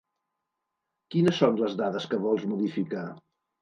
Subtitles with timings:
[1.15, 3.09] Quines són les dades que vols modificar?